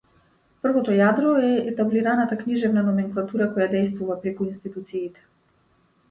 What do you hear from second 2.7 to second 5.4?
номенклатура која дејствува преку институциите.